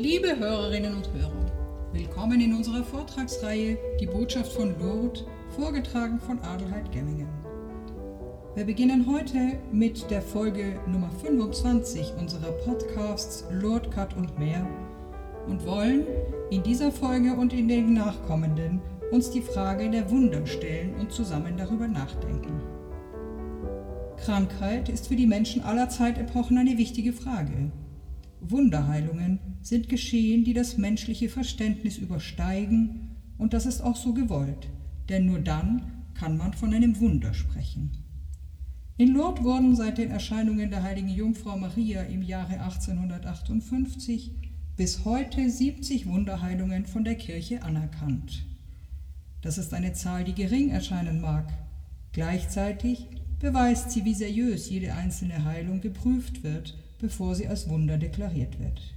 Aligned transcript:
Liebe 0.00 0.38
Hörerinnen 0.38 0.94
und 0.94 1.12
Hörer, 1.12 1.90
willkommen 1.92 2.40
in 2.40 2.54
unserer 2.54 2.84
Vortragsreihe 2.84 3.76
Die 4.00 4.06
Botschaft 4.06 4.52
von 4.52 4.78
Lourdes, 4.78 5.24
vorgetragen 5.56 6.20
von 6.20 6.38
Adelheid 6.38 6.92
Gemmingen. 6.92 7.26
Wir 8.54 8.64
beginnen 8.64 9.08
heute 9.12 9.58
mit 9.72 10.08
der 10.08 10.22
Folge 10.22 10.78
Nummer 10.86 11.10
25 11.10 12.12
unserer 12.16 12.52
Podcasts 12.64 13.44
Lord 13.50 13.90
Cut 13.90 14.16
und 14.16 14.38
mehr 14.38 14.64
und 15.48 15.66
wollen 15.66 16.06
in 16.52 16.62
dieser 16.62 16.92
Folge 16.92 17.34
und 17.34 17.52
in 17.52 17.66
den 17.66 17.92
nachkommenden 17.92 18.80
uns 19.10 19.32
die 19.32 19.42
Frage 19.42 19.90
der 19.90 20.08
Wunder 20.12 20.46
stellen 20.46 20.94
und 21.00 21.10
zusammen 21.10 21.56
darüber 21.56 21.88
nachdenken. 21.88 22.62
Krankheit 24.16 24.90
ist 24.90 25.08
für 25.08 25.16
die 25.16 25.26
Menschen 25.26 25.64
aller 25.64 25.88
Zeitepochen 25.88 26.56
eine 26.56 26.78
wichtige 26.78 27.12
Frage. 27.12 27.72
Wunderheilungen 28.40 29.57
sind 29.68 29.88
Geschehen, 29.88 30.44
die 30.44 30.54
das 30.54 30.76
menschliche 30.78 31.28
Verständnis 31.28 31.98
übersteigen, 31.98 33.16
und 33.36 33.52
das 33.52 33.66
ist 33.66 33.82
auch 33.82 33.96
so 33.96 34.14
gewollt, 34.14 34.68
denn 35.08 35.26
nur 35.26 35.38
dann 35.38 36.04
kann 36.14 36.36
man 36.36 36.54
von 36.54 36.74
einem 36.74 36.98
Wunder 36.98 37.34
sprechen. 37.34 37.92
In 38.96 39.14
Lourdes 39.14 39.44
wurden 39.44 39.76
seit 39.76 39.98
den 39.98 40.10
Erscheinungen 40.10 40.70
der 40.70 40.82
heiligen 40.82 41.08
Jungfrau 41.08 41.56
Maria 41.56 42.02
im 42.02 42.22
Jahre 42.22 42.60
1858 42.60 44.32
bis 44.76 45.04
heute 45.04 45.48
70 45.48 46.06
Wunderheilungen 46.06 46.86
von 46.86 47.04
der 47.04 47.14
Kirche 47.14 47.62
anerkannt. 47.62 48.44
Das 49.42 49.56
ist 49.56 49.72
eine 49.72 49.92
Zahl, 49.92 50.24
die 50.24 50.34
gering 50.34 50.70
erscheinen 50.70 51.20
mag. 51.20 51.52
Gleichzeitig 52.12 53.06
beweist 53.38 53.92
sie, 53.92 54.04
wie 54.04 54.14
seriös 54.14 54.68
jede 54.68 54.94
einzelne 54.94 55.44
Heilung 55.44 55.80
geprüft 55.80 56.42
wird 56.42 56.76
bevor 56.98 57.34
sie 57.34 57.46
als 57.46 57.68
Wunder 57.68 57.96
deklariert 57.96 58.58
wird. 58.58 58.94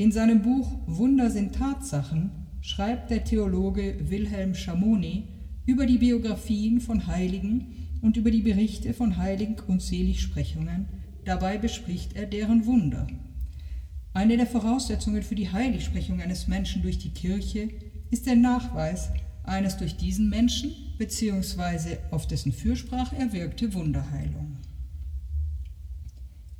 In 0.00 0.12
seinem 0.12 0.42
Buch 0.42 0.78
Wunder 0.86 1.28
sind 1.28 1.56
Tatsachen 1.56 2.30
schreibt 2.60 3.10
der 3.10 3.24
Theologe 3.24 3.96
Wilhelm 4.08 4.54
Schamoni 4.54 5.24
über 5.66 5.86
die 5.86 5.98
Biografien 5.98 6.80
von 6.80 7.08
Heiligen 7.08 7.74
und 8.00 8.16
über 8.16 8.30
die 8.30 8.42
Berichte 8.42 8.94
von 8.94 9.16
Heiligen 9.16 9.56
und 9.66 9.82
Seligsprechungen. 9.82 10.86
Dabei 11.24 11.58
bespricht 11.58 12.14
er 12.14 12.26
deren 12.26 12.64
Wunder. 12.64 13.08
Eine 14.14 14.36
der 14.36 14.46
Voraussetzungen 14.46 15.24
für 15.24 15.34
die 15.34 15.50
Heiligsprechung 15.50 16.20
eines 16.20 16.46
Menschen 16.46 16.82
durch 16.82 16.98
die 16.98 17.10
Kirche 17.10 17.68
ist 18.12 18.26
der 18.26 18.36
Nachweis 18.36 19.10
eines 19.42 19.78
durch 19.78 19.96
diesen 19.96 20.30
Menschen 20.30 20.70
bzw. 20.98 21.96
auf 22.12 22.28
dessen 22.28 22.52
Fürsprache 22.52 23.16
erwirkte 23.16 23.74
Wunderheilung. 23.74 24.58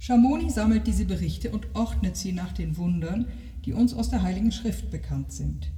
Schamoni 0.08 0.48
sammelt 0.48 0.86
diese 0.86 1.04
Berichte 1.04 1.50
und 1.50 1.66
ordnet 1.74 2.16
sie 2.16 2.32
nach 2.32 2.52
den 2.52 2.78
Wundern, 2.78 3.26
die 3.66 3.74
uns 3.74 3.92
aus 3.92 4.08
der 4.08 4.22
Heiligen 4.22 4.52
Schrift 4.52 4.90
bekannt 4.90 5.32
sind. 5.32 5.70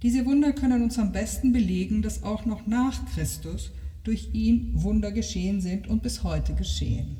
Diese 0.00 0.24
Wunder 0.24 0.54
können 0.54 0.82
uns 0.82 0.98
am 0.98 1.12
besten 1.12 1.52
belegen, 1.52 2.00
dass 2.00 2.22
auch 2.22 2.46
noch 2.46 2.66
nach 2.66 3.04
Christus 3.12 3.70
durch 4.04 4.30
ihn 4.32 4.70
Wunder 4.82 5.12
geschehen 5.12 5.60
sind 5.60 5.86
und 5.86 6.02
bis 6.02 6.24
heute 6.24 6.54
geschehen. 6.54 7.18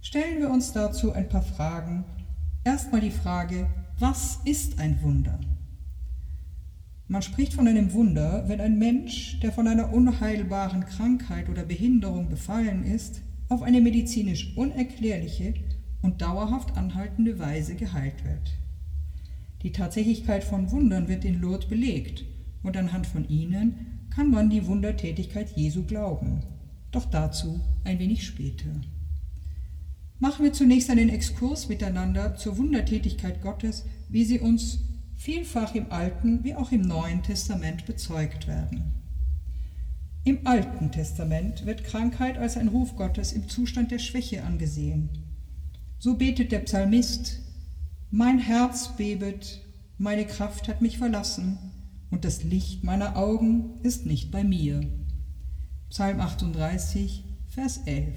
Stellen 0.00 0.38
wir 0.38 0.50
uns 0.50 0.72
dazu 0.72 1.10
ein 1.14 1.28
paar 1.28 1.42
Fragen. 1.42 2.04
Erstmal 2.62 3.00
die 3.00 3.10
Frage, 3.10 3.66
was 3.98 4.38
ist 4.44 4.78
ein 4.78 5.02
Wunder? 5.02 5.40
Man 7.08 7.22
spricht 7.22 7.54
von 7.54 7.66
einem 7.66 7.92
Wunder, 7.92 8.44
wenn 8.46 8.60
ein 8.60 8.78
Mensch, 8.78 9.40
der 9.40 9.50
von 9.50 9.66
einer 9.66 9.92
unheilbaren 9.92 10.84
Krankheit 10.86 11.48
oder 11.48 11.64
Behinderung 11.64 12.28
befallen 12.28 12.84
ist, 12.84 13.22
auf 13.50 13.62
eine 13.62 13.80
medizinisch 13.80 14.56
unerklärliche 14.56 15.54
und 16.02 16.22
dauerhaft 16.22 16.76
anhaltende 16.76 17.38
Weise 17.38 17.74
geheilt 17.74 18.24
wird. 18.24 18.52
Die 19.62 19.72
Tatsächlichkeit 19.72 20.42
von 20.42 20.70
Wundern 20.70 21.08
wird 21.08 21.24
in 21.26 21.40
Lourdes 21.40 21.68
belegt 21.68 22.24
und 22.62 22.76
anhand 22.76 23.06
von 23.06 23.28
ihnen 23.28 24.08
kann 24.08 24.30
man 24.30 24.48
die 24.48 24.66
Wundertätigkeit 24.66 25.56
Jesu 25.56 25.84
glauben. 25.84 26.42
Doch 26.90 27.04
dazu 27.04 27.60
ein 27.84 27.98
wenig 27.98 28.24
später. 28.24 28.70
Machen 30.18 30.44
wir 30.44 30.52
zunächst 30.52 30.90
einen 30.90 31.08
Exkurs 31.08 31.68
miteinander 31.68 32.36
zur 32.36 32.56
Wundertätigkeit 32.56 33.42
Gottes, 33.42 33.84
wie 34.08 34.24
sie 34.24 34.38
uns 34.38 34.80
vielfach 35.16 35.74
im 35.74 35.90
Alten 35.90 36.44
wie 36.44 36.54
auch 36.54 36.72
im 36.72 36.82
Neuen 36.82 37.22
Testament 37.22 37.84
bezeugt 37.86 38.46
werden. 38.46 38.99
Im 40.30 40.46
Alten 40.46 40.92
Testament 40.92 41.66
wird 41.66 41.82
Krankheit 41.82 42.38
als 42.38 42.56
ein 42.56 42.68
Ruf 42.68 42.94
Gottes 42.94 43.32
im 43.32 43.48
Zustand 43.48 43.90
der 43.90 43.98
Schwäche 43.98 44.44
angesehen. 44.44 45.08
So 45.98 46.14
betet 46.18 46.52
der 46.52 46.60
Psalmist, 46.60 47.40
Mein 48.12 48.38
Herz 48.38 48.96
bebet, 48.96 49.60
meine 49.98 50.24
Kraft 50.24 50.68
hat 50.68 50.82
mich 50.82 50.98
verlassen 50.98 51.58
und 52.12 52.24
das 52.24 52.44
Licht 52.44 52.84
meiner 52.84 53.16
Augen 53.16 53.80
ist 53.82 54.06
nicht 54.06 54.30
bei 54.30 54.44
mir. 54.44 54.82
Psalm 55.88 56.20
38, 56.20 57.24
Vers 57.48 57.78
11. 57.86 58.14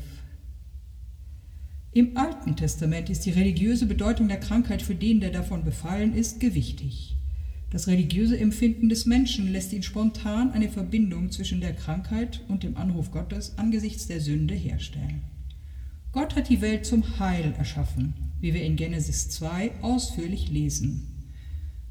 Im 1.94 2.16
Alten 2.16 2.56
Testament 2.56 3.10
ist 3.10 3.26
die 3.26 3.32
religiöse 3.32 3.88
Bedeutung 3.88 4.28
der 4.28 4.40
Krankheit 4.40 4.84
für 4.84 4.94
den, 4.94 5.20
der 5.20 5.32
davon 5.32 5.64
befallen 5.64 6.14
ist, 6.14 6.40
gewichtig. 6.40 7.18
Das 7.74 7.88
religiöse 7.88 8.38
Empfinden 8.38 8.88
des 8.88 9.08
Menschen 9.08 9.52
lässt 9.52 9.74
ihn 9.74 9.82
spontan 9.82 10.52
eine 10.52 10.70
Verbindung 10.70 11.32
zwischen 11.32 11.60
der 11.60 11.74
Krankheit 11.74 12.42
und 12.48 12.62
dem 12.62 12.78
Anruf 12.78 13.10
Gottes 13.10 13.58
angesichts 13.58 14.06
der 14.06 14.22
Sünde 14.22 14.54
herstellen. 14.54 15.24
Gott 16.12 16.36
hat 16.36 16.50
die 16.50 16.62
Welt 16.62 16.86
zum 16.86 17.18
Heil 17.18 17.56
erschaffen, 17.58 18.14
wie 18.40 18.54
wir 18.54 18.62
in 18.62 18.76
Genesis 18.76 19.32
2 19.32 19.72
ausführlich 19.82 20.52
lesen. 20.52 21.32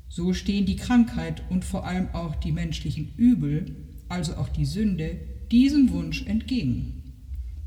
So 0.09 0.35
stehen 0.35 0.67
die 0.67 0.77
Krankheit 0.77 1.43
und 1.51 1.65
vor 1.65 1.85
allem 1.85 2.11
auch 2.13 2.37
die 2.37 2.53
menschlichen 2.53 3.13
Übel, 3.17 3.75
also 4.09 4.37
auch 4.37 4.51
die 4.51 4.67
Sünde, 4.67 5.19
diesem 5.51 5.91
Wunsch 5.91 6.25
entgegen. 6.27 7.13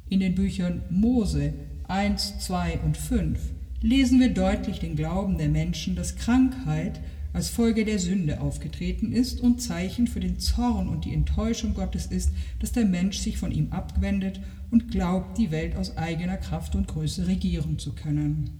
In 0.08 0.22
den 0.22 0.36
Büchern 0.36 0.84
Mose 0.90 1.54
1, 1.90 2.40
2 2.40 2.80
und 2.80 2.96
5 2.96 3.38
lesen 3.82 4.22
wir 4.22 4.30
deutlich 4.30 4.80
den 4.80 4.96
Glauben 4.96 5.38
der 5.38 5.50
Menschen, 5.50 5.98
dass 5.98 6.16
Krankheit 6.16 7.02
als 7.36 7.50
Folge 7.50 7.84
der 7.84 8.00
Sünde 8.00 8.40
aufgetreten 8.40 9.12
ist 9.12 9.42
und 9.42 9.62
Zeichen 9.62 10.08
für 10.08 10.22
den 10.22 10.40
Zorn 10.40 10.88
und 10.88 11.04
die 11.04 11.14
Enttäuschung 11.14 11.74
Gottes 11.74 12.06
ist, 12.06 12.32
dass 12.60 12.72
der 12.72 12.86
Mensch 12.86 13.18
sich 13.18 13.38
von 13.38 13.52
ihm 13.52 13.74
abwendet 13.74 14.40
und 14.72 14.90
glaubt, 14.90 15.38
die 15.38 15.52
Welt 15.52 15.76
aus 15.76 15.98
eigener 15.98 16.38
Kraft 16.38 16.76
und 16.76 16.88
Größe 16.88 17.28
regieren 17.28 17.78
zu 17.78 17.94
können. 17.94 18.52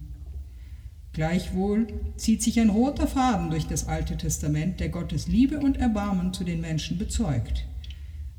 Gleichwohl 1.14 1.86
zieht 2.18 2.42
sich 2.42 2.60
ein 2.60 2.68
roter 2.68 3.06
Faden 3.06 3.48
durch 3.48 3.66
das 3.66 3.88
Alte 3.88 4.18
Testament, 4.18 4.78
der 4.78 4.90
Gottes 4.90 5.26
Liebe 5.26 5.58
und 5.58 5.78
Erbarmen 5.78 6.34
zu 6.34 6.44
den 6.44 6.60
Menschen 6.60 6.98
bezeugt. 6.98 7.64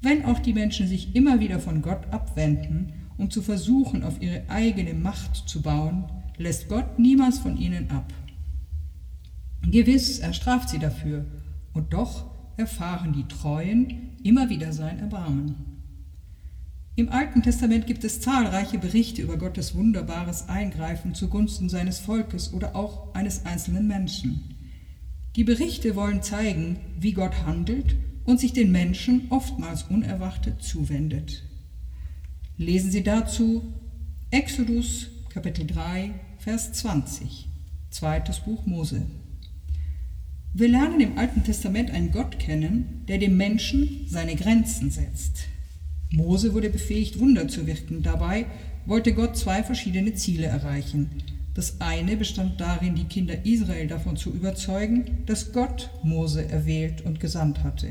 Wenn 0.03 0.23
auch 0.25 0.37
die 0.37 0.53
Menschen 0.53 0.87
sich 0.87 1.15
immer 1.15 1.39
wieder 1.39 1.59
von 1.59 1.81
Gott 1.81 2.05
abwenden, 2.11 2.93
um 3.17 3.31
zu 3.31 3.41
versuchen, 3.41 4.03
auf 4.03 4.21
ihre 4.21 4.43
eigene 4.49 4.93
Macht 4.93 5.49
zu 5.49 5.63
bauen, 5.63 6.03
lässt 6.37 6.69
Gott 6.69 6.99
niemals 6.99 7.39
von 7.39 7.57
ihnen 7.57 7.89
ab. 7.89 8.13
Gewiss, 9.63 10.19
er 10.19 10.33
straft 10.33 10.69
sie 10.69 10.79
dafür, 10.79 11.25
und 11.73 11.93
doch 11.93 12.25
erfahren 12.57 13.13
die 13.13 13.27
Treuen 13.27 14.17
immer 14.23 14.49
wieder 14.49 14.73
sein 14.73 14.99
Erbarmen. 14.99 15.55
Im 16.95 17.09
Alten 17.09 17.43
Testament 17.43 17.85
gibt 17.85 18.03
es 18.03 18.21
zahlreiche 18.21 18.79
Berichte 18.79 19.21
über 19.21 19.37
Gottes 19.37 19.75
wunderbares 19.75 20.49
Eingreifen 20.49 21.13
zugunsten 21.13 21.69
seines 21.69 21.99
Volkes 21.99 22.53
oder 22.53 22.75
auch 22.75 23.13
eines 23.13 23.45
einzelnen 23.45 23.87
Menschen. 23.87 24.55
Die 25.35 25.43
Berichte 25.43 25.95
wollen 25.95 26.23
zeigen, 26.23 26.79
wie 26.99 27.13
Gott 27.13 27.45
handelt 27.45 27.95
und 28.25 28.39
sich 28.39 28.53
den 28.53 28.71
Menschen 28.71 29.27
oftmals 29.29 29.83
unerwartet 29.83 30.63
zuwendet. 30.63 31.43
Lesen 32.57 32.89
Sie 32.89 33.03
dazu 33.03 33.61
Exodus 34.31 35.09
Kapitel 35.29 35.67
3, 35.67 36.11
Vers 36.39 36.73
20, 36.73 37.47
zweites 37.91 38.39
Buch 38.39 38.65
Mose. 38.65 39.05
Wir 40.59 40.69
lernen 40.69 40.99
im 41.01 41.19
Alten 41.19 41.43
Testament 41.43 41.91
einen 41.91 42.09
Gott 42.09 42.39
kennen, 42.39 43.03
der 43.07 43.19
dem 43.19 43.37
Menschen 43.37 44.07
seine 44.07 44.35
Grenzen 44.35 44.89
setzt. 44.89 45.41
Mose 46.09 46.51
wurde 46.55 46.71
befähigt, 46.71 47.19
Wunder 47.19 47.47
zu 47.47 47.67
wirken. 47.67 48.01
Dabei 48.01 48.47
wollte 48.87 49.13
Gott 49.13 49.37
zwei 49.37 49.61
verschiedene 49.61 50.15
Ziele 50.15 50.47
erreichen. 50.47 51.11
Das 51.53 51.79
eine 51.79 52.17
bestand 52.17 52.59
darin, 52.59 52.95
die 52.95 53.03
Kinder 53.03 53.45
Israel 53.45 53.85
davon 53.85 54.17
zu 54.17 54.33
überzeugen, 54.33 55.19
dass 55.27 55.53
Gott 55.53 55.91
Mose 56.01 56.49
erwählt 56.49 57.05
und 57.05 57.19
gesandt 57.19 57.63
hatte. 57.63 57.89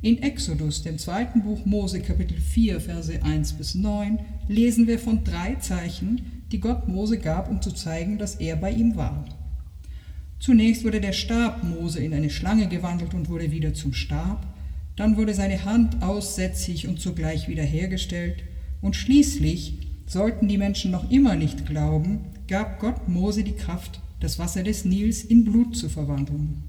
In 0.00 0.22
Exodus, 0.22 0.84
dem 0.84 0.96
zweiten 0.96 1.42
Buch 1.42 1.66
Mose, 1.66 1.98
Kapitel 1.98 2.38
4, 2.38 2.80
Verse 2.80 3.20
1 3.20 3.54
bis 3.54 3.74
9, 3.74 4.20
lesen 4.46 4.86
wir 4.86 5.00
von 5.00 5.24
drei 5.24 5.56
Zeichen, 5.56 6.44
die 6.52 6.60
Gott 6.60 6.86
Mose 6.86 7.18
gab, 7.18 7.50
um 7.50 7.60
zu 7.60 7.72
zeigen, 7.72 8.16
dass 8.16 8.36
er 8.36 8.54
bei 8.54 8.70
ihm 8.70 8.94
war. 8.94 9.24
Zunächst 10.40 10.84
wurde 10.84 11.00
der 11.00 11.12
Stab 11.12 11.64
Mose 11.64 12.00
in 12.00 12.14
eine 12.14 12.30
Schlange 12.30 12.68
gewandelt 12.68 13.14
und 13.14 13.28
wurde 13.28 13.50
wieder 13.50 13.74
zum 13.74 13.92
Stab, 13.92 14.46
dann 14.96 15.16
wurde 15.16 15.34
seine 15.34 15.64
Hand 15.64 16.02
aussätzig 16.02 16.88
und 16.88 17.00
zugleich 17.00 17.48
wiederhergestellt, 17.48 18.44
und 18.80 18.94
schließlich, 18.94 19.74
sollten 20.06 20.48
die 20.48 20.58
Menschen 20.58 20.90
noch 20.90 21.10
immer 21.10 21.34
nicht 21.34 21.66
glauben, 21.66 22.20
gab 22.46 22.80
Gott 22.80 23.08
Mose 23.08 23.44
die 23.44 23.52
Kraft, 23.52 24.00
das 24.20 24.38
Wasser 24.38 24.62
des 24.62 24.84
Nils 24.84 25.22
in 25.22 25.44
Blut 25.44 25.76
zu 25.76 25.88
verwandeln. 25.88 26.62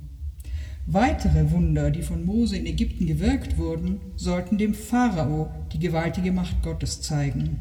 Weitere 0.86 1.51
Wunder, 1.51 1.92
die 1.92 2.01
von 2.01 2.25
Mose 2.25 2.57
in 2.57 2.66
Ägypten 2.66 3.06
gewirkt 3.06 3.57
wurden, 3.57 4.00
sollten 4.16 4.57
dem 4.57 4.74
Pharao 4.74 5.51
die 5.71 5.80
gewaltige 5.80 6.31
Macht 6.31 6.63
Gottes 6.63 7.01
zeigen. 7.01 7.60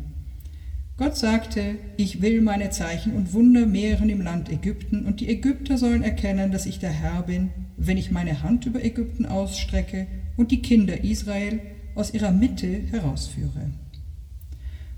Gott 0.98 1.16
sagte, 1.16 1.76
ich 1.96 2.22
will 2.22 2.40
meine 2.40 2.70
Zeichen 2.70 3.14
und 3.14 3.32
Wunder 3.32 3.66
mehren 3.66 4.10
im 4.10 4.20
Land 4.20 4.50
Ägypten, 4.50 5.06
und 5.06 5.20
die 5.20 5.28
Ägypter 5.28 5.78
sollen 5.78 6.02
erkennen, 6.02 6.50
dass 6.50 6.66
ich 6.66 6.80
der 6.80 6.90
Herr 6.90 7.22
bin, 7.22 7.50
wenn 7.76 7.96
ich 7.96 8.10
meine 8.10 8.42
Hand 8.42 8.66
über 8.66 8.84
Ägypten 8.84 9.24
ausstrecke 9.24 10.08
und 10.36 10.50
die 10.50 10.60
Kinder 10.60 11.04
Israel 11.04 11.60
aus 11.94 12.12
ihrer 12.12 12.32
Mitte 12.32 12.82
herausführe. 12.90 13.70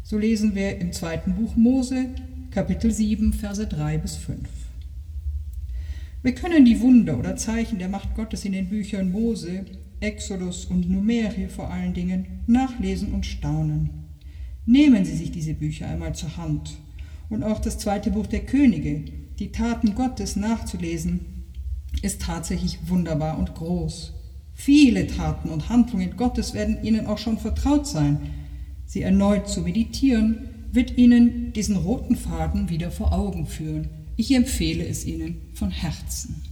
So 0.02 0.16
lesen 0.16 0.54
wir 0.54 0.78
im 0.78 0.94
zweiten 0.94 1.34
Buch 1.34 1.54
Mose, 1.56 2.06
Kapitel 2.50 2.90
7, 2.90 3.34
Verse 3.34 3.66
3 3.66 3.98
bis 3.98 4.16
5. 4.16 4.48
Wir 6.22 6.34
können 6.34 6.64
die 6.64 6.80
Wunder 6.80 7.18
oder 7.18 7.36
Zeichen 7.36 7.78
der 7.78 7.90
Macht 7.90 8.14
Gottes 8.14 8.46
in 8.46 8.52
den 8.52 8.70
Büchern 8.70 9.12
Mose, 9.12 9.66
Exodus 10.00 10.64
und 10.64 10.88
Numeri 10.88 11.48
vor 11.48 11.70
allen 11.70 11.92
Dingen 11.92 12.40
nachlesen 12.46 13.12
und 13.12 13.26
staunen. 13.26 13.99
Nehmen 14.70 15.04
Sie 15.04 15.16
sich 15.16 15.32
diese 15.32 15.54
Bücher 15.54 15.88
einmal 15.88 16.14
zur 16.14 16.36
Hand 16.36 16.78
und 17.28 17.42
auch 17.42 17.58
das 17.58 17.76
zweite 17.78 18.12
Buch 18.12 18.28
der 18.28 18.46
Könige, 18.46 19.02
die 19.40 19.50
Taten 19.50 19.96
Gottes 19.96 20.36
nachzulesen, 20.36 21.18
ist 22.02 22.22
tatsächlich 22.22 22.78
wunderbar 22.86 23.36
und 23.36 23.56
groß. 23.56 24.12
Viele 24.54 25.08
Taten 25.08 25.48
und 25.48 25.68
Handlungen 25.70 26.16
Gottes 26.16 26.54
werden 26.54 26.84
Ihnen 26.84 27.06
auch 27.06 27.18
schon 27.18 27.36
vertraut 27.36 27.88
sein. 27.88 28.20
Sie 28.86 29.02
erneut 29.02 29.48
zu 29.48 29.62
meditieren, 29.62 30.48
wird 30.70 30.96
Ihnen 30.96 31.52
diesen 31.52 31.74
roten 31.74 32.14
Faden 32.14 32.68
wieder 32.68 32.92
vor 32.92 33.12
Augen 33.12 33.46
führen. 33.46 33.88
Ich 34.14 34.32
empfehle 34.32 34.86
es 34.86 35.04
Ihnen 35.04 35.50
von 35.52 35.72
Herzen. 35.72 36.42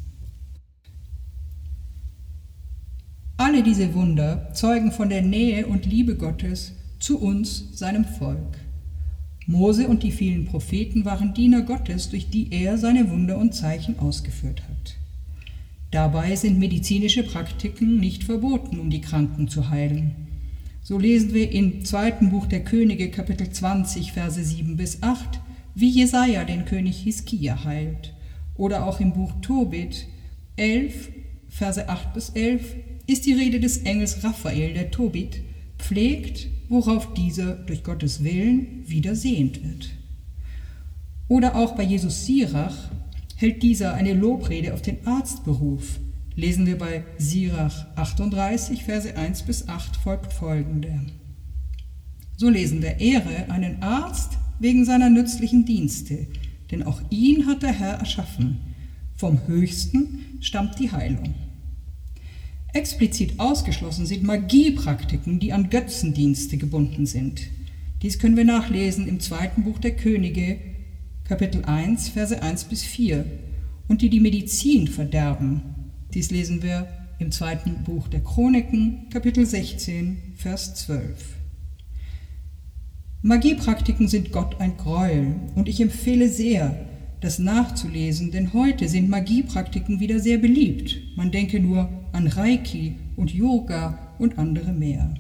Alle 3.37 3.62
diese 3.62 3.94
Wunder 3.94 4.53
zeugen 4.55 4.91
von 4.91 5.09
der 5.09 5.23
Nähe 5.23 5.69
und 5.69 5.87
Liebe 5.87 6.17
Gottes 6.17 6.73
zu 6.98 7.18
uns, 7.18 7.78
seinem 7.78 8.04
Volk. 8.04 8.58
Mose 9.46 9.88
und 9.88 10.02
die 10.02 10.12
vielen 10.12 10.44
Propheten 10.44 11.04
waren 11.04 11.32
Diener 11.32 11.62
Gottes, 11.62 12.10
durch 12.10 12.28
die 12.28 12.52
er 12.52 12.76
seine 12.76 13.10
Wunder 13.10 13.38
und 13.38 13.54
Zeichen 13.54 13.98
ausgeführt 13.98 14.62
hat. 14.68 14.96
Dabei 15.90 16.36
sind 16.36 16.58
medizinische 16.58 17.22
Praktiken 17.22 17.98
nicht 17.98 18.24
verboten, 18.24 18.78
um 18.78 18.90
die 18.90 19.00
Kranken 19.00 19.48
zu 19.48 19.70
heilen. 19.70 20.14
So 20.82 20.98
lesen 20.98 21.32
wir 21.32 21.50
im 21.50 21.84
zweiten 21.84 22.30
Buch 22.30 22.46
der 22.46 22.62
Könige, 22.62 23.10
Kapitel 23.10 23.48
20, 23.48 24.12
Verse 24.12 24.42
7 24.42 24.76
bis 24.76 25.02
8, 25.02 25.40
wie 25.74 25.88
Jesaja 25.88 26.44
den 26.44 26.66
König 26.66 27.02
Hiskia 27.02 27.64
heilt. 27.64 28.14
Oder 28.54 28.86
auch 28.86 29.00
im 29.00 29.14
Buch 29.14 29.32
Tobit 29.40 30.06
11, 30.56 31.10
Verse 31.48 31.88
8 31.88 32.12
bis 32.12 32.30
11, 32.30 32.74
ist 33.06 33.24
die 33.24 33.32
Rede 33.32 33.60
des 33.60 33.78
Engels 33.78 34.22
Raphael, 34.22 34.74
der 34.74 34.90
Tobit 34.90 35.40
pflegt 35.78 36.48
worauf 36.69 37.15
dieser 37.15 37.55
durch 37.55 37.82
Gottes 37.82 38.23
Willen 38.23 38.85
wieder 38.87 39.15
sehend 39.15 39.62
wird. 39.62 39.91
Oder 41.29 41.56
auch 41.56 41.75
bei 41.76 41.82
Jesus 41.82 42.26
Sirach 42.26 42.91
hält 43.37 43.62
dieser 43.62 43.94
eine 43.94 44.15
Lobrede 44.15 44.75
auf 44.75 44.82
den 44.82 45.06
Arztberuf. 45.06 46.00
Lesen 46.35 46.67
wir 46.67 46.79
bei 46.79 47.05
Sirach 47.19 47.87
38, 47.97 48.85
Verse 48.85 49.17
1 49.17 49.43
bis 49.43 49.69
8 49.69 49.97
folgt 49.97 50.32
folgende. 50.32 51.00
So 52.37 52.49
lesen 52.49 52.82
wir, 52.82 53.00
Ehre 53.00 53.50
einen 53.50 53.82
Arzt 53.82 54.38
wegen 54.61 54.85
seiner 54.85 55.11
nützlichen 55.11 55.65
Dienste, 55.65 56.26
denn 56.70 56.85
auch 56.85 57.00
ihn 57.11 57.47
hat 57.47 57.62
der 57.62 57.73
Herr 57.73 57.94
erschaffen. 57.99 58.61
Vom 59.17 59.47
Höchsten 59.47 60.38
stammt 60.41 60.79
die 60.79 60.93
Heilung. 60.93 61.35
Explizit 62.75 63.41
ausgeschlossen 63.41 64.05
sind 64.05 64.23
Magiepraktiken, 64.23 65.41
die 65.41 65.53
an 65.53 65.70
Götzendienste 65.70 66.59
gebunden 66.59 67.06
sind. 67.06 67.43
Dies 68.03 68.19
können 68.19 68.37
wir 68.37 68.44
nachlesen 68.44 69.09
im 69.09 69.20
zweiten 69.20 69.65
Buch 69.65 69.79
der 69.79 69.97
Könige, 69.97 70.59
Kapitel 71.25 71.65
1, 71.65 72.11
Verse 72.11 72.41
1 72.41 72.65
bis 72.65 72.85
4, 72.85 73.25
und 73.88 74.03
die 74.03 74.11
die 74.11 74.20
Medizin 74.20 74.87
verderben. 74.87 75.62
Dies 76.12 76.31
lesen 76.31 76.62
wir 76.62 76.87
im 77.19 77.32
zweiten 77.32 77.85
Buch 77.85 78.06
der 78.09 78.20
Chroniken, 78.20 79.09
Kapitel 79.11 79.44
16, 79.44 80.35
Vers 80.37 80.75
12. 80.75 81.37
Magiepraktiken 83.23 84.06
sind 84.09 84.31
Gott 84.31 84.61
ein 84.61 84.76
Gräuel 84.76 85.35
und 85.56 85.69
ich 85.69 85.81
empfehle 85.81 86.29
sehr, 86.29 86.87
das 87.20 87.41
nachzulesen, 87.41 88.31
denn 88.31 88.53
heute 88.53 88.88
sind 88.88 89.09
Magiepraktiken 89.09 89.99
wieder 89.99 90.20
sehr 90.20 90.38
beliebt. 90.38 90.97
Man 91.17 91.32
denke 91.32 91.59
nur 91.59 91.88
an 92.12 92.26
Reiki 92.26 92.96
und 93.16 93.32
Yoga 93.32 93.99
und 94.19 94.38
andere 94.38 94.72
mehr. 94.72 95.14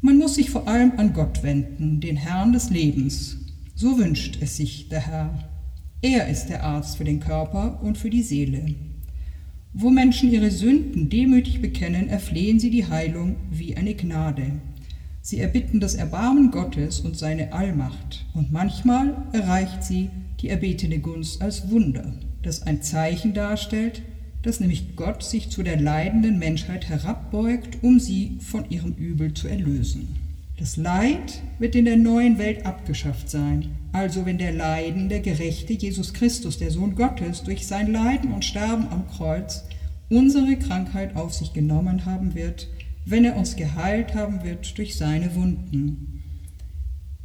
Man 0.00 0.16
muss 0.16 0.36
sich 0.36 0.50
vor 0.50 0.66
allem 0.66 0.92
an 0.96 1.12
Gott 1.12 1.42
wenden, 1.42 2.00
den 2.00 2.16
Herrn 2.16 2.52
des 2.52 2.70
Lebens. 2.70 3.36
So 3.74 3.98
wünscht 3.98 4.38
es 4.40 4.56
sich 4.56 4.88
der 4.88 5.06
Herr. 5.06 5.50
Er 6.02 6.28
ist 6.28 6.46
der 6.46 6.64
Arzt 6.64 6.96
für 6.96 7.04
den 7.04 7.20
Körper 7.20 7.82
und 7.82 7.98
für 7.98 8.08
die 8.08 8.22
Seele. 8.22 8.74
Wo 9.72 9.90
Menschen 9.90 10.32
ihre 10.32 10.50
Sünden 10.50 11.10
demütig 11.10 11.60
bekennen, 11.60 12.08
erflehen 12.08 12.58
sie 12.58 12.70
die 12.70 12.86
Heilung 12.86 13.36
wie 13.50 13.76
eine 13.76 13.94
Gnade. 13.94 14.60
Sie 15.22 15.38
erbitten 15.38 15.80
das 15.80 15.94
Erbarmen 15.94 16.50
Gottes 16.50 17.00
und 17.00 17.16
seine 17.16 17.52
Allmacht, 17.52 18.24
und 18.34 18.50
manchmal 18.50 19.14
erreicht 19.32 19.84
sie 19.84 20.08
die 20.40 20.48
erbetene 20.48 20.98
Gunst 20.98 21.42
als 21.42 21.70
Wunder, 21.70 22.14
das 22.42 22.62
ein 22.62 22.82
Zeichen 22.82 23.34
darstellt, 23.34 24.02
dass 24.42 24.60
nämlich 24.60 24.96
Gott 24.96 25.22
sich 25.22 25.50
zu 25.50 25.62
der 25.62 25.80
leidenden 25.80 26.38
Menschheit 26.38 26.88
herabbeugt, 26.88 27.78
um 27.82 28.00
sie 28.00 28.38
von 28.40 28.68
ihrem 28.70 28.92
Übel 28.92 29.34
zu 29.34 29.48
erlösen. 29.48 30.16
Das 30.58 30.76
Leid 30.76 31.40
wird 31.58 31.74
in 31.74 31.86
der 31.86 31.96
neuen 31.96 32.38
Welt 32.38 32.66
abgeschafft 32.66 33.30
sein, 33.30 33.70
also 33.92 34.26
wenn 34.26 34.38
der 34.38 34.52
Leiden, 34.52 35.08
der 35.08 35.20
Gerechte 35.20 35.72
Jesus 35.72 36.12
Christus, 36.12 36.58
der 36.58 36.70
Sohn 36.70 36.94
Gottes, 36.94 37.42
durch 37.42 37.66
sein 37.66 37.90
Leiden 37.92 38.32
und 38.32 38.44
Sterben 38.44 38.86
am 38.90 39.08
Kreuz 39.08 39.64
unsere 40.10 40.56
Krankheit 40.56 41.16
auf 41.16 41.32
sich 41.32 41.52
genommen 41.52 42.04
haben 42.04 42.34
wird, 42.34 42.68
wenn 43.06 43.24
er 43.24 43.36
uns 43.36 43.56
geheilt 43.56 44.14
haben 44.14 44.44
wird 44.44 44.76
durch 44.76 44.96
seine 44.96 45.34
Wunden. 45.34 46.22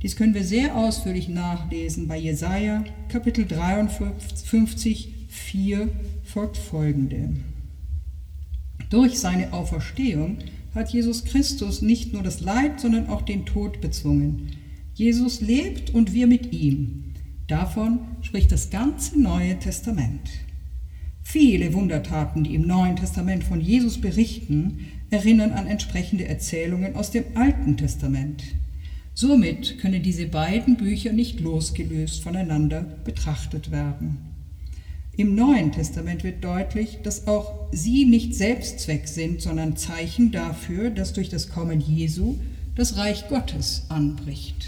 Dies 0.02 0.16
können 0.16 0.34
wir 0.34 0.44
sehr 0.44 0.76
ausführlich 0.76 1.28
nachlesen 1.28 2.08
bei 2.08 2.18
Jesaja, 2.18 2.84
Kapitel 3.10 3.46
53, 3.46 5.28
4 5.28 5.90
folgt 6.36 6.58
folgende. 6.58 7.30
Durch 8.90 9.20
seine 9.20 9.54
Auferstehung 9.54 10.40
hat 10.74 10.90
Jesus 10.90 11.24
Christus 11.24 11.82
nicht 11.82 12.12
nur 12.12 12.24
das 12.24 12.42
Leid, 12.42 12.82
sondern 12.82 13.08
auch 13.08 13.22
den 13.22 13.46
Tod 13.46 13.80
bezwungen. 13.80 14.52
Jesus 14.94 15.40
lebt 15.40 15.92
und 15.92 16.14
wir 16.14 16.28
mit 16.28 16.52
ihm. 16.52 17.14
Davon 17.48 18.00
spricht 18.22 18.52
das 18.52 18.70
ganze 18.70 19.18
Neue 19.18 19.58
Testament. 19.60 20.30
Viele 21.24 21.74
Wundertaten, 21.74 22.44
die 22.44 22.56
im 22.56 22.68
Neuen 22.68 22.98
Testament 22.98 23.46
von 23.46 23.62
Jesus 23.62 24.02
berichten, 24.02 24.88
erinnern 25.12 25.54
an 25.54 25.68
entsprechende 25.68 26.28
Erzählungen 26.28 26.98
aus 26.98 27.12
dem 27.12 27.24
Alten 27.36 27.78
Testament. 27.78 28.44
Somit 29.14 29.80
können 29.80 30.04
diese 30.04 30.26
beiden 30.26 30.76
Bücher 30.76 31.14
nicht 31.14 31.40
losgelöst 31.40 32.22
voneinander 32.24 32.82
betrachtet 33.06 33.72
werden. 33.72 34.35
Im 35.18 35.34
Neuen 35.34 35.72
Testament 35.72 36.26
wird 36.26 36.44
deutlich, 36.44 37.00
dass 37.02 37.26
auch 37.26 37.70
sie 37.72 38.04
nicht 38.04 38.36
Selbstzweck 38.36 39.08
sind, 39.08 39.42
sondern 39.42 39.78
Zeichen 39.78 40.32
dafür, 40.32 40.90
dass 40.90 41.14
durch 41.14 41.30
das 41.30 41.50
Kommen 41.50 41.80
Jesu 41.80 42.36
das 42.76 42.98
Reich 42.98 43.30
Gottes 43.30 43.86
anbricht. 43.88 44.66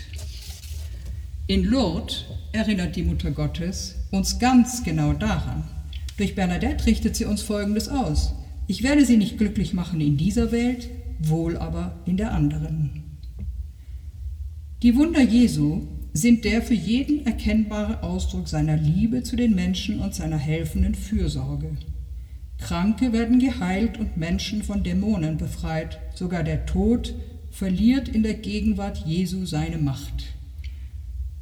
In 1.48 1.66
Lourdes 1.66 2.24
erinnert 2.54 2.96
die 2.96 3.04
Mutter 3.04 3.32
Gottes 3.32 3.96
uns 4.12 4.40
ganz 4.40 4.86
genau 4.86 5.12
daran. 5.12 5.66
Durch 6.16 6.34
Bernadette 6.34 6.86
richtet 6.86 7.18
sie 7.18 7.26
uns 7.26 7.42
Folgendes 7.42 7.90
aus. 7.90 8.34
Ich 8.68 8.84
werde 8.84 9.06
sie 9.06 9.18
nicht 9.18 9.38
glücklich 9.38 9.74
machen 9.74 10.00
in 10.00 10.16
dieser 10.16 10.54
Welt, 10.54 10.90
wohl 11.20 11.58
aber 11.58 12.00
in 12.06 12.16
der 12.16 12.34
anderen. 12.34 13.04
Die 14.82 14.96
Wunder 14.96 15.22
Jesu 15.22 15.88
sind 16.18 16.46
der 16.46 16.64
für 16.64 16.74
jeden 16.74 17.28
erkennbare 17.28 18.02
Ausdruck 18.02 18.48
seiner 18.48 18.76
Liebe 18.76 19.22
zu 19.22 19.36
den 19.36 19.54
Menschen 19.54 20.00
und 20.00 20.16
seiner 20.16 20.38
helfenden 20.38 20.96
Fürsorge. 20.96 21.78
Kranke 22.58 23.14
werden 23.14 23.40
geheilt 23.40 24.00
und 24.00 24.18
Menschen 24.18 24.64
von 24.64 24.84
Dämonen 24.84 25.38
befreit, 25.38 26.00
sogar 26.16 26.44
der 26.44 26.66
Tod 26.66 27.14
verliert 27.52 28.10
in 28.10 28.24
der 28.24 28.34
Gegenwart 28.34 29.06
Jesu 29.06 29.46
seine 29.46 29.78
Macht. 29.78 30.26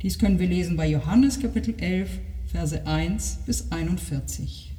Dies 0.02 0.20
können 0.20 0.40
wir 0.40 0.48
lesen 0.48 0.76
bei 0.76 0.90
Johannes 0.90 1.40
Kapitel 1.40 1.76
11, 1.80 2.10
Verse 2.46 2.86
1 2.86 3.40
bis 3.46 3.72
41. 3.72 4.74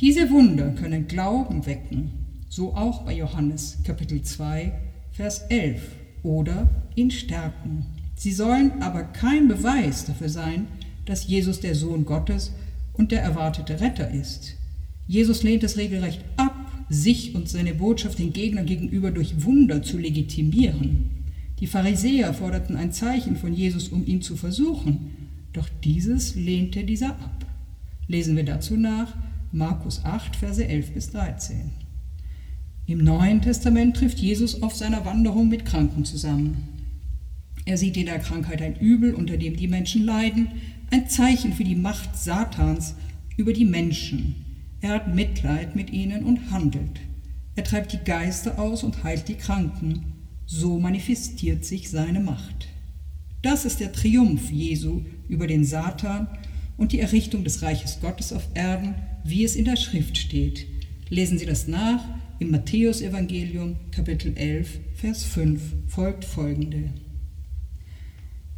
Diese 0.00 0.30
Wunder 0.30 0.70
können 0.70 1.08
Glauben 1.08 1.66
wecken, 1.66 2.12
so 2.48 2.74
auch 2.74 3.04
bei 3.04 3.14
Johannes 3.14 3.78
Kapitel 3.84 4.22
2, 4.22 4.72
Vers 5.10 5.38
11 5.48 5.82
oder 6.22 6.70
ihn 6.94 7.10
stärken. 7.10 8.01
Sie 8.22 8.30
sollen 8.30 8.82
aber 8.82 9.02
kein 9.02 9.48
Beweis 9.48 10.04
dafür 10.04 10.28
sein, 10.28 10.68
dass 11.06 11.26
Jesus 11.26 11.58
der 11.58 11.74
Sohn 11.74 12.04
Gottes 12.04 12.52
und 12.92 13.10
der 13.10 13.20
erwartete 13.20 13.80
Retter 13.80 14.12
ist. 14.12 14.54
Jesus 15.08 15.42
lehnt 15.42 15.64
es 15.64 15.76
regelrecht 15.76 16.24
ab, 16.36 16.54
sich 16.88 17.34
und 17.34 17.48
seine 17.48 17.74
Botschaft 17.74 18.20
den 18.20 18.32
Gegnern 18.32 18.64
gegenüber 18.64 19.10
durch 19.10 19.44
Wunder 19.44 19.82
zu 19.82 19.98
legitimieren. 19.98 21.10
Die 21.58 21.66
Pharisäer 21.66 22.32
forderten 22.32 22.76
ein 22.76 22.92
Zeichen 22.92 23.34
von 23.34 23.52
Jesus, 23.52 23.88
um 23.88 24.06
ihn 24.06 24.22
zu 24.22 24.36
versuchen, 24.36 25.10
doch 25.52 25.68
dieses 25.82 26.36
lehnte 26.36 26.84
dieser 26.84 27.10
ab. 27.10 27.44
Lesen 28.06 28.36
wir 28.36 28.44
dazu 28.44 28.76
nach 28.76 29.16
Markus 29.50 30.04
8, 30.04 30.36
Verse 30.36 30.64
11 30.64 30.92
bis 30.92 31.10
13. 31.10 31.72
Im 32.86 32.98
Neuen 33.02 33.42
Testament 33.42 33.96
trifft 33.96 34.20
Jesus 34.20 34.62
auf 34.62 34.76
seiner 34.76 35.04
Wanderung 35.04 35.48
mit 35.48 35.64
Kranken 35.64 36.04
zusammen. 36.04 36.71
Er 37.64 37.76
sieht 37.76 37.96
in 37.96 38.06
der 38.06 38.18
Krankheit 38.18 38.60
ein 38.60 38.76
Übel, 38.76 39.14
unter 39.14 39.36
dem 39.36 39.56
die 39.56 39.68
Menschen 39.68 40.04
leiden, 40.04 40.48
ein 40.90 41.08
Zeichen 41.08 41.52
für 41.52 41.64
die 41.64 41.76
Macht 41.76 42.16
Satans 42.16 42.94
über 43.36 43.52
die 43.52 43.64
Menschen. 43.64 44.34
Er 44.80 44.90
hat 44.94 45.14
Mitleid 45.14 45.76
mit 45.76 45.90
ihnen 45.90 46.24
und 46.24 46.50
handelt. 46.50 47.00
Er 47.54 47.64
treibt 47.64 47.92
die 47.92 48.04
Geister 48.04 48.58
aus 48.58 48.82
und 48.82 49.04
heilt 49.04 49.28
die 49.28 49.36
Kranken. 49.36 50.04
So 50.46 50.78
manifestiert 50.80 51.64
sich 51.64 51.88
seine 51.88 52.20
Macht. 52.20 52.68
Das 53.42 53.64
ist 53.64 53.80
der 53.80 53.92
Triumph 53.92 54.50
Jesu 54.50 55.02
über 55.28 55.46
den 55.46 55.64
Satan 55.64 56.26
und 56.76 56.92
die 56.92 57.00
Errichtung 57.00 57.44
des 57.44 57.62
Reiches 57.62 58.00
Gottes 58.00 58.32
auf 58.32 58.46
Erden, 58.54 58.94
wie 59.24 59.44
es 59.44 59.56
in 59.56 59.64
der 59.64 59.76
Schrift 59.76 60.18
steht. 60.18 60.66
Lesen 61.08 61.38
Sie 61.38 61.46
das 61.46 61.68
nach 61.68 62.04
im 62.38 62.50
Matthäusevangelium 62.50 63.76
Kapitel 63.92 64.36
11, 64.36 64.80
Vers 64.94 65.24
5 65.24 65.60
folgt 65.86 66.24
folgende. 66.24 66.90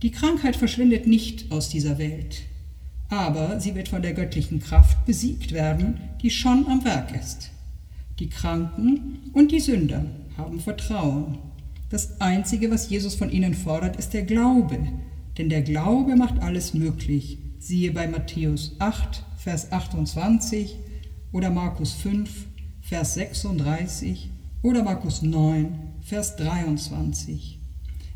Die 0.05 0.11
Krankheit 0.11 0.55
verschwindet 0.55 1.07
nicht 1.07 1.51
aus 1.51 1.71
dieser 1.71 1.97
Welt, 1.97 2.43
aber 3.09 3.59
sie 3.59 3.75
wird 3.75 3.89
von 3.89 4.03
der 4.03 4.13
göttlichen 4.13 4.61
Kraft 4.61 5.07
besiegt 5.07 5.53
werden, 5.53 5.99
die 6.21 6.29
schon 6.29 6.67
am 6.67 6.85
Werk 6.85 7.19
ist. 7.19 7.53
Die 8.19 8.29
Kranken 8.29 9.31
und 9.33 9.51
die 9.51 9.61
Sünder 9.61 10.05
haben 10.37 10.61
Vertrauen. 10.61 11.39
Das 11.89 12.21
Einzige, 12.21 12.71
was 12.71 12.91
Jesus 12.91 13.15
von 13.15 13.31
ihnen 13.31 13.55
fordert, 13.55 13.97
ist 13.97 14.13
der 14.13 14.25
Glaube, 14.25 14.77
denn 15.39 15.49
der 15.49 15.63
Glaube 15.63 16.17
macht 16.17 16.39
alles 16.43 16.75
möglich. 16.75 17.39
Siehe 17.59 17.91
bei 17.91 18.07
Matthäus 18.07 18.77
8, 18.81 19.25
Vers 19.39 19.73
28 19.73 20.77
oder 21.33 21.49
Markus 21.49 21.95
5, 21.95 22.29
Vers 22.83 23.15
36 23.15 24.29
oder 24.61 24.83
Markus 24.83 25.23
9, 25.23 25.79
Vers 26.03 26.37
23. 26.37 27.54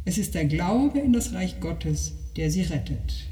Es 0.05 0.19
ist 0.19 0.35
der 0.35 0.47
Glaube 0.47 0.99
in 0.99 1.13
das 1.13 1.33
Reich 1.33 1.61
Gottes, 1.61 2.15
der 2.37 2.51
sie 2.51 2.63
rettet. 2.63 3.29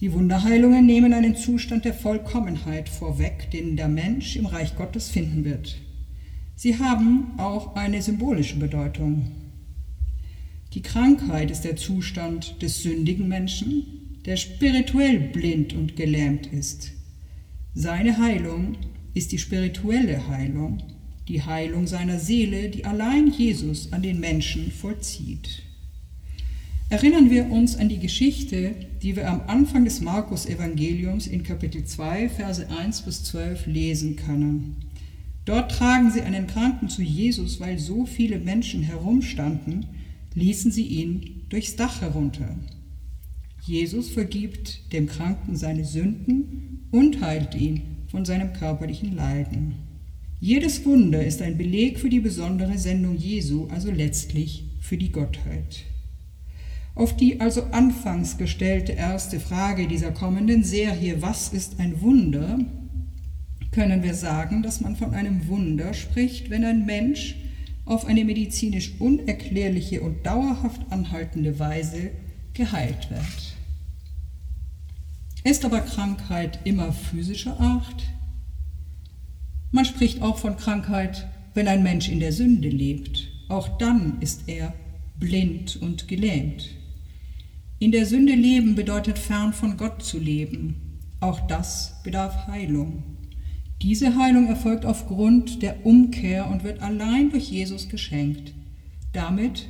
Die 0.00 0.12
Wunderheilungen 0.12 0.86
nehmen 0.86 1.12
einen 1.12 1.36
Zustand 1.36 1.84
der 1.84 1.92
Vollkommenheit 1.92 2.88
vorweg, 2.88 3.50
den 3.50 3.76
der 3.76 3.88
Mensch 3.88 4.36
im 4.36 4.46
Reich 4.46 4.74
Gottes 4.76 5.10
finden 5.10 5.44
wird. 5.44 5.76
Sie 6.56 6.78
haben 6.78 7.38
auch 7.38 7.76
eine 7.76 8.00
symbolische 8.00 8.56
Bedeutung. 8.56 9.30
Die 10.72 10.82
Krankheit 10.82 11.50
ist 11.50 11.62
der 11.62 11.76
Zustand 11.76 12.62
des 12.62 12.82
sündigen 12.82 13.28
Menschen, 13.28 14.20
der 14.24 14.36
spirituell 14.36 15.18
blind 15.18 15.74
und 15.74 15.96
gelähmt 15.96 16.46
ist. 16.46 16.92
Seine 17.74 18.18
Heilung 18.18 18.76
ist 19.14 19.32
die 19.32 19.38
spirituelle 19.38 20.28
Heilung, 20.28 20.82
die 21.30 21.42
Heilung 21.42 21.86
seiner 21.86 22.18
Seele, 22.18 22.70
die 22.70 22.84
allein 22.84 23.28
Jesus 23.32 23.92
an 23.92 24.02
den 24.02 24.18
Menschen 24.18 24.72
vollzieht. 24.72 25.62
Erinnern 26.88 27.30
wir 27.30 27.48
uns 27.52 27.76
an 27.76 27.88
die 27.88 28.00
Geschichte, 28.00 28.74
die 29.00 29.14
wir 29.14 29.30
am 29.30 29.42
Anfang 29.46 29.84
des 29.84 30.00
Markus-Evangeliums 30.00 31.28
in 31.28 31.44
Kapitel 31.44 31.84
2, 31.84 32.30
Verse 32.30 32.68
1 32.68 33.02
bis 33.02 33.22
12 33.22 33.66
lesen 33.66 34.16
können. 34.16 34.74
Dort 35.44 35.70
tragen 35.70 36.10
sie 36.10 36.22
einen 36.22 36.48
Kranken 36.48 36.88
zu 36.88 37.00
Jesus, 37.02 37.60
weil 37.60 37.78
so 37.78 38.06
viele 38.06 38.40
Menschen 38.40 38.82
herumstanden, 38.82 39.86
ließen 40.34 40.72
sie 40.72 40.86
ihn 40.86 41.42
durchs 41.48 41.76
Dach 41.76 42.00
herunter. 42.00 42.56
Jesus 43.62 44.10
vergibt 44.10 44.92
dem 44.92 45.06
Kranken 45.06 45.54
seine 45.54 45.84
Sünden 45.84 46.88
und 46.90 47.20
heilt 47.20 47.54
ihn 47.54 47.82
von 48.08 48.24
seinem 48.24 48.52
körperlichen 48.52 49.14
Leiden. 49.14 49.89
Jedes 50.42 50.86
Wunder 50.86 51.22
ist 51.22 51.42
ein 51.42 51.58
Beleg 51.58 51.98
für 51.98 52.08
die 52.08 52.20
besondere 52.20 52.78
Sendung 52.78 53.14
Jesu, 53.14 53.68
also 53.68 53.90
letztlich 53.90 54.64
für 54.80 54.96
die 54.96 55.12
Gottheit. 55.12 55.84
Auf 56.94 57.14
die 57.14 57.40
also 57.40 57.64
anfangs 57.64 58.38
gestellte 58.38 58.92
erste 58.92 59.38
Frage 59.38 59.86
dieser 59.86 60.12
kommenden 60.12 60.64
Serie, 60.64 61.20
was 61.20 61.52
ist 61.52 61.78
ein 61.78 62.00
Wunder, 62.00 62.58
können 63.70 64.02
wir 64.02 64.14
sagen, 64.14 64.62
dass 64.62 64.80
man 64.80 64.96
von 64.96 65.12
einem 65.12 65.46
Wunder 65.46 65.92
spricht, 65.92 66.48
wenn 66.48 66.64
ein 66.64 66.86
Mensch 66.86 67.36
auf 67.84 68.06
eine 68.06 68.24
medizinisch 68.24 68.94
unerklärliche 68.98 70.00
und 70.00 70.24
dauerhaft 70.24 70.80
anhaltende 70.90 71.58
Weise 71.58 72.12
geheilt 72.54 73.10
wird. 73.10 73.56
Ist 75.44 75.66
aber 75.66 75.80
Krankheit 75.80 76.60
immer 76.64 76.94
physischer 76.94 77.60
Art? 77.60 78.02
Man 79.72 79.84
spricht 79.84 80.20
auch 80.20 80.38
von 80.38 80.56
Krankheit, 80.56 81.28
wenn 81.54 81.68
ein 81.68 81.82
Mensch 81.82 82.08
in 82.08 82.20
der 82.20 82.32
Sünde 82.32 82.68
lebt. 82.68 83.28
Auch 83.48 83.78
dann 83.78 84.20
ist 84.20 84.48
er 84.48 84.72
blind 85.18 85.78
und 85.80 86.08
gelähmt. 86.08 86.70
In 87.78 87.92
der 87.92 88.06
Sünde 88.06 88.34
leben 88.34 88.74
bedeutet 88.74 89.18
fern 89.18 89.52
von 89.52 89.76
Gott 89.76 90.02
zu 90.02 90.18
leben. 90.18 90.98
Auch 91.20 91.40
das 91.46 92.02
bedarf 92.02 92.46
Heilung. 92.46 93.02
Diese 93.82 94.16
Heilung 94.16 94.48
erfolgt 94.48 94.84
aufgrund 94.84 95.62
der 95.62 95.86
Umkehr 95.86 96.48
und 96.50 96.64
wird 96.64 96.82
allein 96.82 97.30
durch 97.30 97.50
Jesus 97.50 97.88
geschenkt. 97.88 98.52
Damit 99.12 99.68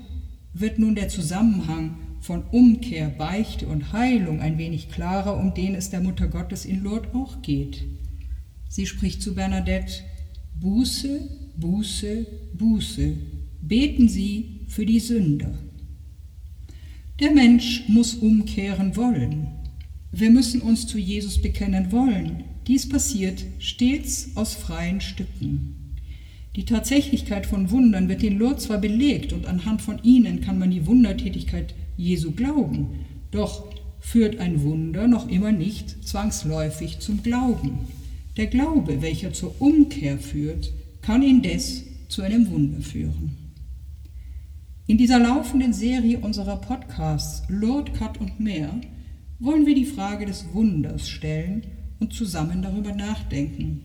wird 0.52 0.78
nun 0.78 0.94
der 0.94 1.08
Zusammenhang 1.08 1.96
von 2.20 2.42
Umkehr, 2.50 3.08
Beichte 3.08 3.66
und 3.66 3.92
Heilung 3.92 4.40
ein 4.40 4.58
wenig 4.58 4.90
klarer, 4.90 5.36
um 5.36 5.54
den 5.54 5.74
es 5.74 5.90
der 5.90 6.00
Mutter 6.00 6.28
Gottes 6.28 6.64
in 6.64 6.82
Lourdes 6.82 7.14
auch 7.14 7.40
geht. 7.42 7.84
Sie 8.70 8.86
spricht 8.86 9.20
zu 9.20 9.34
Bernadette, 9.34 10.04
Buße, 10.60 11.28
Buße, 11.56 12.24
Buße, 12.54 13.16
beten 13.60 14.08
Sie 14.08 14.60
für 14.68 14.86
die 14.86 15.00
Sünder. 15.00 15.52
Der 17.18 17.32
Mensch 17.32 17.82
muss 17.88 18.14
umkehren 18.14 18.94
wollen. 18.94 19.48
Wir 20.12 20.30
müssen 20.30 20.60
uns 20.60 20.86
zu 20.86 20.98
Jesus 20.98 21.42
bekennen 21.42 21.90
wollen. 21.90 22.44
Dies 22.68 22.88
passiert 22.88 23.44
stets 23.58 24.30
aus 24.36 24.54
freien 24.54 25.00
Stücken. 25.00 25.96
Die 26.54 26.64
Tatsächlichkeit 26.64 27.46
von 27.46 27.72
Wundern 27.72 28.08
wird 28.08 28.22
in 28.22 28.38
Lourdes 28.38 28.64
zwar 28.64 28.78
belegt 28.78 29.32
und 29.32 29.46
anhand 29.46 29.82
von 29.82 30.00
ihnen 30.04 30.42
kann 30.42 30.60
man 30.60 30.70
die 30.70 30.86
Wundertätigkeit 30.86 31.74
Jesu 31.96 32.30
glauben, 32.30 33.00
doch 33.32 33.64
führt 33.98 34.38
ein 34.38 34.62
Wunder 34.62 35.08
noch 35.08 35.28
immer 35.28 35.50
nicht 35.50 36.06
zwangsläufig 36.06 37.00
zum 37.00 37.24
Glauben. 37.24 37.80
Der 38.36 38.46
Glaube, 38.46 39.02
welcher 39.02 39.32
zur 39.32 39.60
Umkehr 39.60 40.18
führt, 40.18 40.72
kann 41.02 41.22
indes 41.22 41.84
zu 42.08 42.22
einem 42.22 42.50
Wunder 42.50 42.80
führen. 42.80 43.36
In 44.86 44.98
dieser 44.98 45.18
laufenden 45.18 45.72
Serie 45.72 46.18
unserer 46.18 46.56
Podcasts 46.56 47.42
Lord 47.48 47.94
Cut 47.94 48.20
und 48.20 48.40
mehr 48.40 48.80
wollen 49.38 49.66
wir 49.66 49.74
die 49.74 49.84
Frage 49.84 50.26
des 50.26 50.46
Wunders 50.52 51.08
stellen 51.08 51.62
und 52.00 52.12
zusammen 52.12 52.62
darüber 52.62 52.92
nachdenken. 52.92 53.82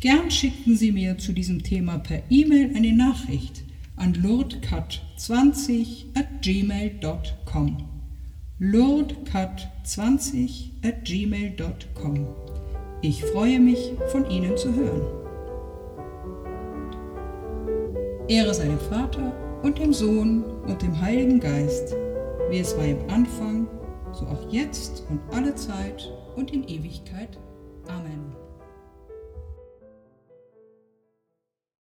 Gern 0.00 0.30
schickten 0.30 0.76
Sie 0.76 0.92
mir 0.92 1.18
zu 1.18 1.32
diesem 1.32 1.62
Thema 1.62 1.98
per 1.98 2.22
E-Mail 2.28 2.74
eine 2.74 2.92
Nachricht 2.92 3.62
an 3.96 4.14
lourdcut20 4.14 6.06
at 6.14 6.42
gmail.com. 6.42 7.76
lourdcut20 8.60 10.70
at 10.82 11.04
gmail.com. 11.04 12.26
Ich 13.04 13.24
freue 13.24 13.58
mich, 13.58 13.94
von 14.12 14.30
Ihnen 14.30 14.56
zu 14.56 14.72
hören. 14.72 15.02
Ehre 18.28 18.54
sei 18.54 18.66
dem 18.66 18.78
Vater 18.78 19.32
und 19.64 19.76
dem 19.76 19.92
Sohn 19.92 20.44
und 20.68 20.80
dem 20.80 21.00
Heiligen 21.00 21.40
Geist, 21.40 21.96
wie 22.48 22.60
es 22.60 22.76
war 22.76 22.84
im 22.84 23.10
Anfang, 23.10 23.66
so 24.12 24.24
auch 24.26 24.52
jetzt 24.52 25.02
und 25.10 25.20
alle 25.34 25.52
Zeit 25.56 26.12
und 26.36 26.52
in 26.52 26.62
Ewigkeit. 26.62 27.40
Amen. 27.88 28.41